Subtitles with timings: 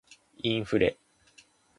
[0.39, 0.97] インフレ